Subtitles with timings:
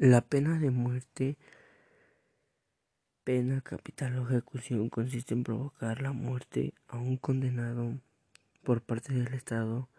[0.00, 1.36] La pena de muerte,
[3.22, 8.00] pena capital o ejecución, consiste en provocar la muerte a un condenado
[8.64, 9.90] por parte del Estado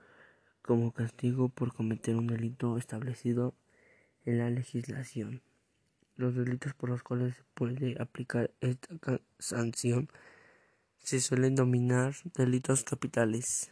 [0.63, 3.53] como castigo por cometer un delito establecido
[4.25, 5.43] en la legislación.
[6.15, 10.09] Los delitos por los cuales se puede aplicar esta sanción
[10.97, 13.69] se suelen dominar delitos capitales.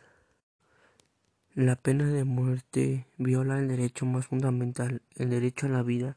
[1.55, 6.15] La pena de muerte viola el derecho más fundamental, el derecho a la vida.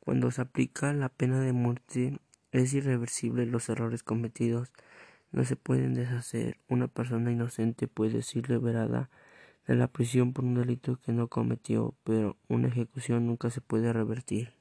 [0.00, 2.18] Cuando se aplica la pena de muerte
[2.52, 4.72] es irreversible los errores cometidos
[5.32, 6.58] no se pueden deshacer.
[6.68, 9.10] Una persona inocente puede ser liberada
[9.66, 13.92] de la prisión por un delito que no cometió, pero una ejecución nunca se puede
[13.92, 14.54] revertir.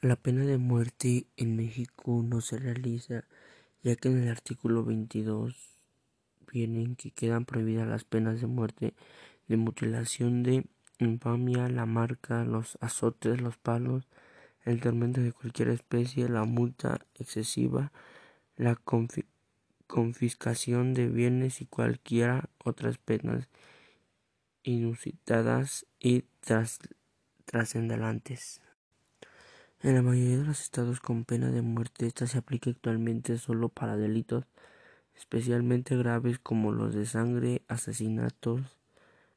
[0.00, 3.24] La pena de muerte en México no se realiza,
[3.82, 5.75] ya que en el artículo 22
[6.50, 8.94] vienen que quedan prohibidas las penas de muerte
[9.48, 10.64] de mutilación de
[10.98, 14.08] infamia, la marca, los azotes, los palos,
[14.64, 17.92] el tormento de cualquier especie, la multa excesiva,
[18.56, 18.76] la
[19.86, 23.48] confiscación de bienes y cualquiera otras penas
[24.64, 26.24] inusitadas y
[27.44, 28.60] trascendentales.
[29.82, 33.68] En la mayoría de los estados con pena de muerte, esta se aplica actualmente solo
[33.68, 34.46] para delitos
[35.16, 38.60] especialmente graves como los de sangre, asesinatos,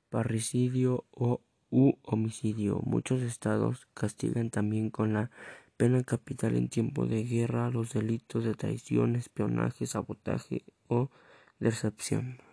[0.09, 2.81] parricidio o u homicidio.
[2.83, 5.29] Muchos estados castigan también con la
[5.77, 11.09] pena capital en tiempo de guerra los delitos de traición, espionaje, sabotaje o
[11.59, 12.48] deserción.